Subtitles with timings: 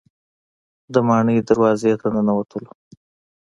[0.93, 2.71] د ماڼۍ دروازې ته ننوتلو.